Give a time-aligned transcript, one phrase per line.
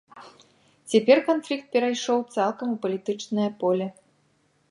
[0.93, 3.87] Цяпер канфлікт перайшоў цалкам у палітычнае поле.